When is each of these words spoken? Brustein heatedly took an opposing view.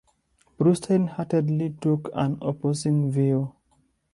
Brustein 0.59 1.15
heatedly 1.15 1.75
took 1.79 2.09
an 2.15 2.39
opposing 2.41 3.11
view. 3.11 3.53